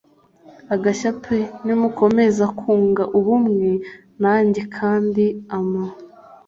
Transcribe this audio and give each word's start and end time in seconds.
agashya 0.73 1.09
p 1.21 1.23
Nimukomeza 1.65 2.45
kunga 2.59 3.03
ubumwe 3.17 3.71
nanjye 4.21 4.61
kandi 4.77 5.25
ama 5.57 5.83